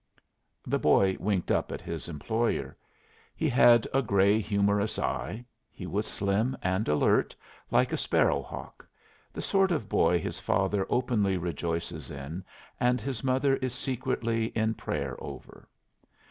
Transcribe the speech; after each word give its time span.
The 0.65 0.79
boy 0.79 1.15
winked 1.19 1.51
up 1.51 1.71
at 1.71 1.79
his 1.79 2.07
employer. 2.09 2.75
He 3.35 3.47
had 3.47 3.87
a 3.93 4.01
gray, 4.01 4.39
humorous 4.39 4.97
eye; 4.97 5.45
he 5.69 5.85
was 5.85 6.07
slim 6.07 6.57
and 6.63 6.87
alert, 6.87 7.35
like 7.69 7.93
a 7.93 7.97
sparrow 7.97 8.41
hawk 8.41 8.87
the 9.31 9.43
sort 9.43 9.71
of 9.71 9.87
boy 9.89 10.17
his 10.17 10.39
father 10.39 10.87
openly 10.89 11.37
rejoices 11.37 12.09
in 12.09 12.43
and 12.79 12.99
his 12.99 13.23
mother 13.23 13.57
is 13.57 13.75
secretly 13.75 14.45
in 14.55 14.73
prayer 14.73 15.23
over. 15.23 15.67